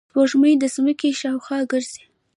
سپوږمۍ 0.09 0.53
د 0.59 0.63
ځمکې 0.75 1.09
شاوخوا 1.21 1.57
ګرځي 1.71 2.03